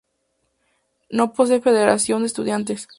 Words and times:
No 1.11 1.31
posee 1.35 1.61
Federación 1.67 2.21
de 2.23 2.27
Estudiantes. 2.31 2.87